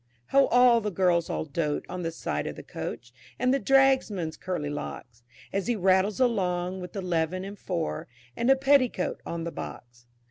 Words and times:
How 0.29 0.79
the 0.79 0.89
girls 0.89 1.29
all 1.29 1.45
dote 1.45 1.85
on 1.87 2.01
the 2.01 2.09
sight 2.11 2.47
of 2.47 2.55
the 2.55 2.63
Coach, 2.63 3.13
And 3.37 3.53
the 3.53 3.59
Dragsman's 3.59 4.35
curly 4.35 4.71
locks, 4.71 5.21
As 5.53 5.67
he 5.67 5.75
rattles 5.75 6.19
along 6.19 6.81
with 6.81 6.95
eleven 6.95 7.45
and 7.45 7.59
four, 7.59 8.07
And 8.35 8.49
a 8.49 8.55
petticoat 8.55 9.21
on 9.27 9.43
the 9.43 9.51
box. 9.51 10.07